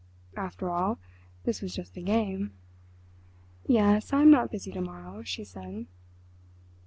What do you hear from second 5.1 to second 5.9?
she said.